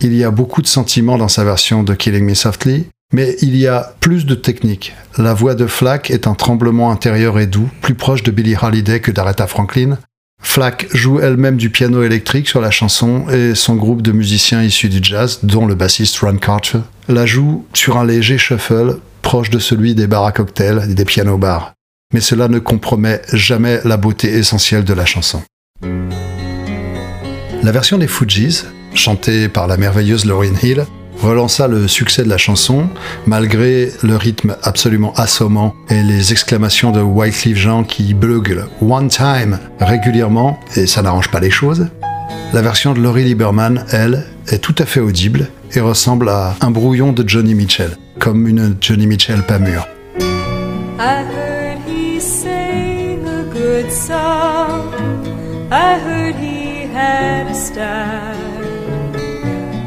Il 0.00 0.14
y 0.14 0.22
a 0.22 0.30
beaucoup 0.30 0.62
de 0.62 0.68
sentiments 0.68 1.18
dans 1.18 1.26
sa 1.26 1.42
version 1.42 1.82
de 1.82 1.92
Killing 1.94 2.24
Me 2.24 2.34
Softly, 2.34 2.86
mais 3.12 3.34
il 3.42 3.56
y 3.56 3.66
a 3.66 3.96
plus 3.98 4.26
de 4.26 4.36
technique. 4.36 4.94
La 5.16 5.34
voix 5.34 5.56
de 5.56 5.66
Flack 5.66 6.12
est 6.12 6.28
un 6.28 6.34
tremblement 6.34 6.92
intérieur 6.92 7.40
et 7.40 7.48
doux, 7.48 7.68
plus 7.82 7.96
proche 7.96 8.22
de 8.22 8.30
Billie 8.30 8.54
Holiday 8.62 9.00
que 9.00 9.10
d'Aretha 9.10 9.48
Franklin. 9.48 9.98
Flack 10.40 10.86
joue 10.94 11.18
elle-même 11.18 11.56
du 11.56 11.70
piano 11.70 12.04
électrique 12.04 12.46
sur 12.46 12.60
la 12.60 12.70
chanson 12.70 13.28
et 13.28 13.56
son 13.56 13.74
groupe 13.74 14.02
de 14.02 14.12
musiciens 14.12 14.62
issus 14.62 14.88
du 14.88 15.00
jazz, 15.02 15.40
dont 15.42 15.66
le 15.66 15.74
bassiste 15.74 16.16
Ron 16.18 16.36
Carter, 16.36 16.78
la 17.08 17.26
joue 17.26 17.66
sur 17.74 17.96
un 17.96 18.04
léger 18.04 18.38
shuffle 18.38 18.98
proche 19.28 19.50
de 19.50 19.58
celui 19.58 19.94
des 19.94 20.06
bars 20.06 20.24
à 20.24 20.32
cocktails 20.32 20.86
et 20.88 20.94
des 20.94 21.04
pianos 21.04 21.36
bars. 21.36 21.74
Mais 22.14 22.22
cela 22.22 22.48
ne 22.48 22.58
compromet 22.58 23.20
jamais 23.34 23.78
la 23.84 23.98
beauté 23.98 24.32
essentielle 24.32 24.84
de 24.84 24.94
la 24.94 25.04
chanson. 25.04 25.42
La 27.62 27.70
version 27.70 27.98
des 27.98 28.06
Fujis, 28.06 28.64
chantée 28.94 29.50
par 29.50 29.66
la 29.66 29.76
merveilleuse 29.76 30.24
Lauryn 30.24 30.54
Hill, 30.62 30.86
relança 31.20 31.68
le 31.68 31.88
succès 31.88 32.22
de 32.22 32.30
la 32.30 32.38
chanson, 32.38 32.88
malgré 33.26 33.92
le 34.02 34.16
rythme 34.16 34.56
absolument 34.62 35.12
assommant 35.12 35.74
et 35.90 36.02
les 36.02 36.32
exclamations 36.32 36.90
de 36.90 37.02
Wycliffe 37.02 37.58
Jean 37.58 37.84
qui 37.84 38.14
bugle 38.14 38.64
One 38.80 39.08
Time 39.08 39.58
régulièrement, 39.78 40.58
et 40.74 40.86
ça 40.86 41.02
n'arrange 41.02 41.30
pas 41.30 41.40
les 41.40 41.50
choses. 41.50 41.88
La 42.54 42.62
version 42.62 42.94
de 42.94 43.00
Laurie 43.00 43.24
Lieberman, 43.24 43.84
elle, 43.92 44.24
est 44.50 44.60
tout 44.60 44.76
à 44.78 44.86
fait 44.86 45.00
audible 45.00 45.50
et 45.74 45.80
ressemble 45.80 46.30
à 46.30 46.56
un 46.62 46.70
brouillon 46.70 47.12
de 47.12 47.28
Johnny 47.28 47.54
Mitchell, 47.54 47.90
comme 48.28 48.46
une 48.46 48.76
Johnny 48.78 49.06
Mitchell 49.06 49.42
pas 49.42 49.58
mûre. 49.58 49.88
I 50.98 51.22
heard 51.32 51.78
he 51.86 52.20
sang 52.20 53.26
a 53.26 53.42
good 53.44 53.90
song. 53.90 54.92
I 55.70 55.98
heard 55.98 56.34
he 56.34 56.86
had 56.92 57.46
a 57.46 57.54
style. 57.54 58.36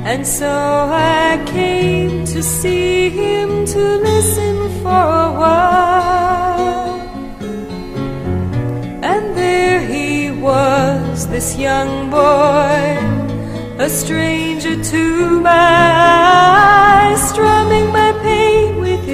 And 0.03 0.25
so 0.25 0.47
I 0.47 1.39
came 1.53 2.25
to 2.33 2.41
see 2.41 3.11
him 3.11 3.63
to 3.67 3.83
listen 4.09 4.55
for 4.81 5.05
a 5.27 5.31
while. 5.41 6.99
And 9.03 9.37
there 9.37 9.81
he 9.81 10.31
was, 10.31 11.27
this 11.27 11.59
young 11.59 12.09
boy, 12.09 12.97
a 13.77 13.87
stranger 13.87 14.83
to 14.83 15.39
my 15.41 15.51
eyes, 17.11 17.29
strumming 17.29 17.91
my 17.91 18.00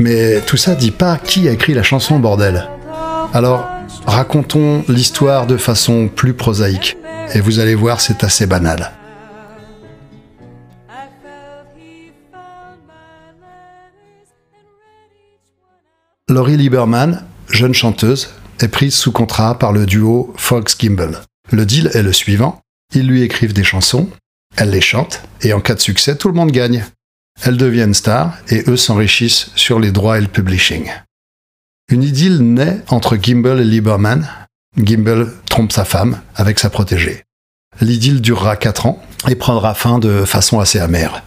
mais 0.00 0.40
tout 0.40 0.56
ça 0.56 0.74
dit 0.74 0.90
pas 0.90 1.18
qui 1.18 1.48
a 1.48 1.52
écrit 1.52 1.74
la 1.74 1.84
chanson, 1.84 2.18
bordel. 2.18 2.68
Alors, 3.32 3.64
Racontons 4.06 4.84
l'histoire 4.88 5.46
de 5.46 5.56
façon 5.56 6.08
plus 6.08 6.34
prosaïque. 6.34 6.96
Et 7.34 7.40
vous 7.40 7.58
allez 7.58 7.74
voir, 7.74 8.00
c'est 8.00 8.24
assez 8.24 8.46
banal. 8.46 8.92
Laurie 16.28 16.56
Lieberman, 16.56 17.24
jeune 17.48 17.74
chanteuse, 17.74 18.30
est 18.60 18.68
prise 18.68 18.94
sous 18.94 19.12
contrat 19.12 19.58
par 19.58 19.72
le 19.72 19.86
duo 19.86 20.32
Fox 20.36 20.76
Gimbel. 20.78 21.18
Le 21.50 21.66
deal 21.66 21.90
est 21.94 22.02
le 22.02 22.12
suivant. 22.12 22.60
Ils 22.94 23.06
lui 23.06 23.22
écrivent 23.22 23.52
des 23.52 23.64
chansons, 23.64 24.08
elle 24.56 24.70
les 24.70 24.80
chante, 24.80 25.22
et 25.42 25.52
en 25.52 25.60
cas 25.60 25.74
de 25.74 25.80
succès, 25.80 26.16
tout 26.16 26.28
le 26.28 26.34
monde 26.34 26.50
gagne. 26.50 26.84
Elles 27.42 27.56
deviennent 27.56 27.94
stars, 27.94 28.36
et 28.48 28.64
eux 28.68 28.76
s'enrichissent 28.76 29.50
sur 29.54 29.78
les 29.80 29.92
droits 29.92 30.18
et 30.18 30.22
le 30.22 30.28
publishing. 30.28 30.90
Une 31.90 32.02
idylle 32.02 32.40
naît 32.40 32.82
entre 32.88 33.16
Gimbel 33.16 33.60
et 33.60 33.64
Lieberman. 33.64 34.28
Gimbel 34.76 35.26
trompe 35.48 35.72
sa 35.72 35.84
femme 35.84 36.20
avec 36.36 36.58
sa 36.58 36.70
protégée. 36.70 37.24
L'idylle 37.80 38.20
durera 38.20 38.56
4 38.56 38.86
ans 38.86 39.02
et 39.28 39.34
prendra 39.34 39.74
fin 39.74 39.98
de 39.98 40.24
façon 40.24 40.60
assez 40.60 40.78
amère. 40.78 41.24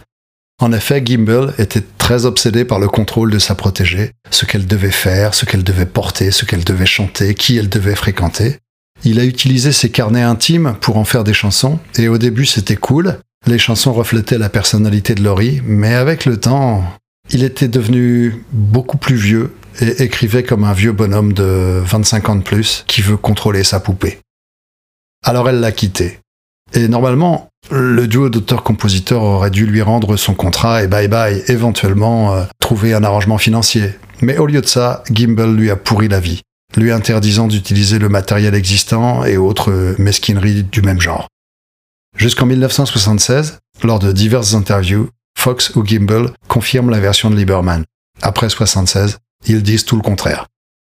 En 0.60 0.72
effet, 0.72 1.02
Gimbel 1.04 1.52
était 1.58 1.82
très 1.98 2.26
obsédé 2.26 2.64
par 2.64 2.78
le 2.78 2.88
contrôle 2.88 3.30
de 3.30 3.38
sa 3.38 3.54
protégée, 3.54 4.12
ce 4.30 4.44
qu'elle 4.44 4.66
devait 4.66 4.90
faire, 4.90 5.34
ce 5.34 5.44
qu'elle 5.44 5.64
devait 5.64 5.84
porter, 5.84 6.30
ce 6.30 6.44
qu'elle 6.44 6.64
devait 6.64 6.86
chanter, 6.86 7.34
qui 7.34 7.56
elle 7.58 7.68
devait 7.68 7.96
fréquenter. 7.96 8.58
Il 9.02 9.18
a 9.18 9.24
utilisé 9.24 9.72
ses 9.72 9.90
carnets 9.90 10.22
intimes 10.22 10.76
pour 10.80 10.96
en 10.96 11.04
faire 11.04 11.24
des 11.24 11.34
chansons, 11.34 11.80
et 11.96 12.08
au 12.08 12.18
début 12.18 12.46
c'était 12.46 12.76
cool, 12.76 13.18
les 13.46 13.58
chansons 13.58 13.92
reflétaient 13.92 14.38
la 14.38 14.48
personnalité 14.48 15.14
de 15.14 15.22
Laurie, 15.22 15.60
mais 15.64 15.94
avec 15.94 16.24
le 16.24 16.38
temps, 16.38 16.84
il 17.30 17.44
était 17.44 17.68
devenu 17.68 18.44
beaucoup 18.52 18.96
plus 18.96 19.16
vieux 19.16 19.54
et 19.80 20.02
écrivait 20.02 20.44
comme 20.44 20.64
un 20.64 20.72
vieux 20.72 20.92
bonhomme 20.92 21.32
de 21.32 21.82
25 21.84 22.28
ans 22.28 22.36
de 22.36 22.42
plus 22.42 22.84
qui 22.86 23.02
veut 23.02 23.16
contrôler 23.16 23.64
sa 23.64 23.80
poupée. 23.80 24.18
Alors 25.24 25.48
elle 25.48 25.60
l'a 25.60 25.72
quitté. 25.72 26.20
Et 26.72 26.88
normalement, 26.88 27.48
le 27.70 28.06
duo 28.06 28.28
d'auteur-compositeur 28.28 29.22
aurait 29.22 29.50
dû 29.50 29.66
lui 29.66 29.82
rendre 29.82 30.16
son 30.16 30.34
contrat 30.34 30.82
et 30.82 30.86
bye 30.86 31.08
bye, 31.08 31.42
éventuellement 31.48 32.34
euh, 32.34 32.44
trouver 32.60 32.94
un 32.94 33.04
arrangement 33.04 33.38
financier. 33.38 33.90
Mais 34.20 34.38
au 34.38 34.46
lieu 34.46 34.60
de 34.60 34.66
ça, 34.66 35.02
Gimbel 35.10 35.54
lui 35.54 35.70
a 35.70 35.76
pourri 35.76 36.08
la 36.08 36.20
vie, 36.20 36.42
lui 36.76 36.90
interdisant 36.90 37.46
d'utiliser 37.46 37.98
le 37.98 38.08
matériel 38.08 38.54
existant 38.54 39.24
et 39.24 39.36
autres 39.36 39.70
euh, 39.70 39.94
mesquineries 39.98 40.64
du 40.64 40.82
même 40.82 41.00
genre. 41.00 41.28
Jusqu'en 42.16 42.46
1976, 42.46 43.58
lors 43.82 43.98
de 43.98 44.12
diverses 44.12 44.54
interviews, 44.54 45.08
Fox 45.38 45.74
ou 45.76 45.84
Gimbel 45.84 46.30
confirment 46.48 46.90
la 46.90 47.00
version 47.00 47.28
de 47.30 47.36
Lieberman. 47.36 47.84
Après 48.22 48.48
76, 48.48 49.18
ils 49.46 49.62
disent 49.62 49.84
tout 49.84 49.96
le 49.96 50.02
contraire. 50.02 50.46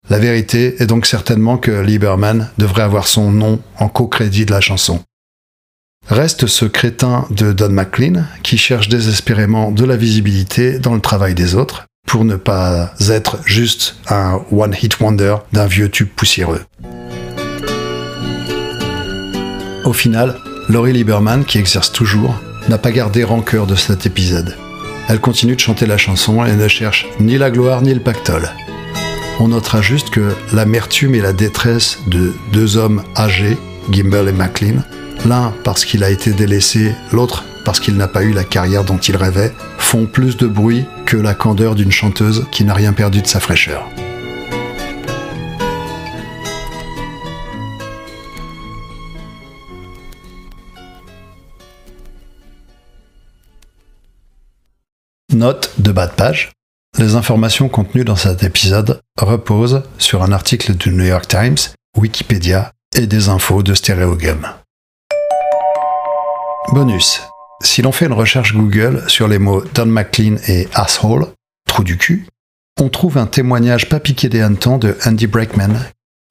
La 0.09 0.19
vérité 0.19 0.75
est 0.81 0.85
donc 0.85 1.07
certainement 1.07 1.57
que 1.57 1.71
Lieberman 1.71 2.51
devrait 2.57 2.83
avoir 2.83 3.07
son 3.07 3.31
nom 3.31 3.59
en 3.79 3.87
co-crédit 3.87 4.45
de 4.45 4.51
la 4.51 4.61
chanson. 4.61 5.01
Reste 6.07 6.45
ce 6.45 6.65
crétin 6.65 7.25
de 7.31 7.51
Don 7.53 7.69
McLean 7.69 8.25
qui 8.43 8.57
cherche 8.57 8.89
désespérément 8.89 9.71
de 9.71 9.83
la 9.83 9.97
visibilité 9.97 10.77
dans 10.77 10.93
le 10.93 11.01
travail 11.01 11.33
des 11.33 11.55
autres 11.55 11.87
pour 12.05 12.23
ne 12.25 12.35
pas 12.35 12.93
être 13.09 13.39
juste 13.45 13.95
un 14.09 14.39
one-hit 14.51 14.99
wonder 14.99 15.37
d'un 15.51 15.65
vieux 15.65 15.89
tube 15.89 16.09
poussiéreux. 16.09 16.63
Au 19.83 19.93
final, 19.93 20.35
Laurie 20.67 20.93
Lieberman, 20.93 21.45
qui 21.45 21.59
exerce 21.59 21.91
toujours, 21.91 22.41
n'a 22.69 22.79
pas 22.79 22.91
gardé 22.91 23.23
rancœur 23.23 23.67
de 23.67 23.75
cet 23.75 24.05
épisode. 24.07 24.55
Elle 25.07 25.19
continue 25.19 25.55
de 25.55 25.59
chanter 25.59 25.85
la 25.85 25.97
chanson 25.97 26.43
et 26.43 26.55
ne 26.55 26.67
cherche 26.67 27.07
ni 27.19 27.37
la 27.37 27.51
gloire 27.51 27.83
ni 27.83 27.93
le 27.93 27.99
pactole. 27.99 28.49
On 29.39 29.49
notera 29.49 29.81
juste 29.81 30.09
que 30.09 30.33
l'amertume 30.53 31.13
et 31.13 31.21
la 31.21 31.33
détresse 31.33 31.99
de 32.07 32.33
deux 32.51 32.77
hommes 32.77 33.03
âgés, 33.15 33.57
Gimbel 33.91 34.29
et 34.29 34.31
McLean, 34.31 34.81
l'un 35.27 35.53
parce 35.63 35.85
qu'il 35.85 36.03
a 36.03 36.09
été 36.09 36.31
délaissé, 36.31 36.93
l'autre 37.11 37.43
parce 37.63 37.79
qu'il 37.79 37.95
n'a 37.97 38.07
pas 38.07 38.23
eu 38.23 38.31
la 38.31 38.43
carrière 38.43 38.83
dont 38.83 38.97
il 38.97 39.17
rêvait, 39.17 39.53
font 39.77 40.05
plus 40.05 40.37
de 40.37 40.47
bruit 40.47 40.85
que 41.05 41.17
la 41.17 41.35
candeur 41.35 41.75
d'une 41.75 41.91
chanteuse 41.91 42.45
qui 42.51 42.63
n'a 42.63 42.73
rien 42.73 42.93
perdu 42.93 43.21
de 43.21 43.27
sa 43.27 43.39
fraîcheur. 43.39 43.87
Note 55.35 55.71
de 55.79 55.91
bas 55.91 56.07
de 56.07 56.13
page. 56.13 56.53
Les 56.97 57.15
informations 57.15 57.67
contenues 57.67 58.05
dans 58.05 58.15
cet 58.15 58.43
épisode 58.43 59.01
reposent 59.19 59.83
sur 59.97 60.23
un 60.23 60.31
article 60.31 60.75
du 60.75 60.91
New 60.91 61.03
York 61.03 61.27
Times, 61.27 61.57
Wikipédia 61.97 62.71
et 62.95 63.05
des 63.05 63.27
infos 63.27 63.61
de 63.61 63.73
Stereogum. 63.73 64.47
Bonus. 66.71 67.21
Si 67.61 67.81
l'on 67.81 67.91
fait 67.91 68.05
une 68.05 68.13
recherche 68.13 68.53
Google 68.53 69.03
sur 69.09 69.27
les 69.27 69.37
mots 69.37 69.61
Don 69.73 69.87
McLean 69.87 70.37
et 70.47 70.69
asshole, 70.73 71.27
trou 71.67 71.83
du 71.83 71.97
cul, 71.97 72.27
on 72.79 72.87
trouve 72.87 73.17
un 73.17 73.27
témoignage 73.27 73.89
pas 73.89 73.99
piqué 73.99 74.29
des 74.29 74.41
hannetons 74.41 74.77
de 74.77 74.97
Andy 75.05 75.27
Breckman, 75.27 75.73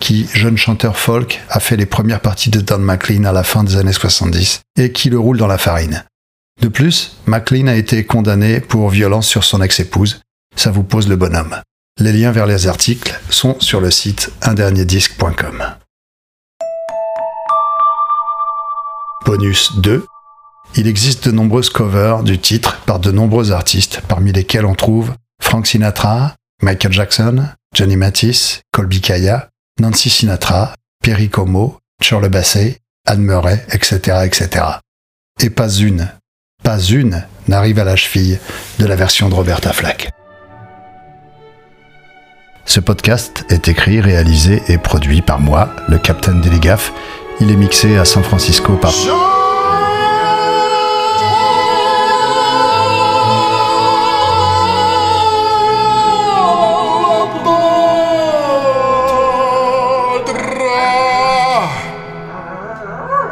qui, 0.01 0.27
jeune 0.33 0.57
chanteur 0.57 0.97
folk, 0.97 1.43
a 1.51 1.61
fait 1.61 1.77
les 1.77 1.87
premières 1.87 2.21
parties 2.21 2.51
de 2.51 2.63
Don 2.63 2.79
McLean 2.79 3.25
à 3.25 3.33
la 3.33 3.45
fin 3.45 3.65
des 3.65 3.77
années 3.77 3.93
70 3.93 4.63
et 4.79 4.93
qui 4.93 5.11
le 5.11 5.19
roule 5.19 5.37
dans 5.37 5.47
la 5.47 5.59
farine. 5.59 6.05
De 6.61 6.69
plus, 6.69 7.17
McLean 7.27 7.67
a 7.67 7.75
été 7.75 8.05
condamné 8.05 8.61
pour 8.61 8.89
violence 8.89 9.27
sur 9.27 9.45
son 9.45 9.61
ex-épouse. 9.63 10.23
Ça 10.57 10.71
vous 10.71 10.85
pose 10.85 11.09
le 11.09 11.17
bonhomme. 11.17 11.57
Les 11.99 12.13
liens 12.13 12.33
vers 12.33 12.47
les 12.47 12.67
articles 12.67 13.19
sont 13.31 13.59
sur 13.61 13.81
le 13.81 13.91
site 13.91 14.33
undernierDisque.com. 14.43 15.65
Bonus 19.25 19.77
2. 19.79 20.05
Il 20.77 20.89
existe 20.89 21.29
de 21.29 21.33
nombreuses 21.33 21.71
covers 21.71 22.23
du 22.23 22.39
titre 22.39 22.81
par 22.85 22.99
de 22.99 23.11
nombreux 23.11 23.53
artistes, 23.53 24.01
parmi 24.09 24.33
lesquels 24.33 24.67
on 24.67 24.75
trouve 24.75 25.15
Frank 25.41 25.67
Sinatra, 25.67 26.35
Michael 26.63 26.93
Jackson, 26.93 27.47
Johnny 27.75 27.97
Mathis, 27.97 28.63
Colby 28.73 29.01
Kaya, 29.01 29.49
Nancy 29.81 30.11
Sinatra, 30.11 30.75
Perry 31.03 31.29
Como, 31.29 31.79
Shirley 32.01 32.29
Bassey, 32.29 32.79
Anne 33.07 33.23
Murray, 33.23 33.65
etc., 33.71 34.25
etc. 34.25 34.67
Et 35.41 35.51
pas 35.51 35.69
une, 35.69 36.11
pas 36.65 36.81
une 36.81 37.23
n'arrive 37.47 37.79
à 37.79 37.85
la 37.85 37.95
cheville 37.95 38.41
de 38.79 38.87
la 38.87 38.97
version 38.97 39.29
de 39.29 39.35
Roberta 39.35 39.73
Flack. 39.73 40.11
Ce 42.65 42.81
podcast 42.81 43.45
est 43.51 43.69
écrit, 43.69 44.01
réalisé 44.01 44.63
et 44.69 44.79
produit 44.79 45.21
par 45.21 45.39
moi, 45.39 45.69
le 45.89 45.99
Captain 45.99 46.35
Deligaf. 46.35 46.93
Il 47.41 47.53
est 47.53 47.57
mixé 47.57 47.97
à 47.99 48.07
San 48.07 48.25
Francisco 48.25 48.77
par... 48.77 48.93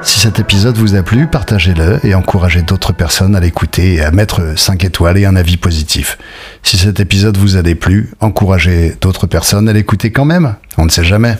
Si 0.05 0.19
cet 0.19 0.41
épisode 0.41 0.77
vous 0.77 0.97
a 0.97 1.03
plu, 1.03 1.29
partagez-le 1.29 2.05
et 2.05 2.15
encouragez 2.15 2.63
d'autres 2.63 2.93
personnes 2.93 3.37
à 3.37 3.41
l'écouter 3.41 3.95
et 3.95 4.03
à 4.03 4.11
mettre 4.11 4.59
5 4.59 4.85
étoiles 4.85 5.19
et 5.19 5.27
un 5.27 5.37
avis 5.37 5.57
positif. 5.57 6.19
Si 6.63 6.77
cet 6.77 6.99
épisode 6.99 7.37
vous 7.37 7.57
a 7.57 7.63
déplu, 7.63 8.11
encouragez 8.21 8.97
d'autres 9.01 9.27
personnes 9.27 9.69
à 9.69 9.73
l'écouter 9.73 10.11
quand 10.11 10.25
même. 10.25 10.57
On 10.77 10.85
ne 10.85 10.91
sait 10.91 11.05
jamais. 11.05 11.37